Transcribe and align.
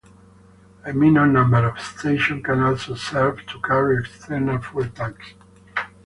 A 0.83 0.93
minor 0.93 1.27
number 1.27 1.63
of 1.63 1.79
stations 1.79 2.43
can 2.43 2.59
also 2.63 2.95
serve 2.95 3.45
to 3.45 3.61
carry 3.61 3.99
external 3.99 4.57
fuel 4.59 4.89
tanks. 4.89 5.35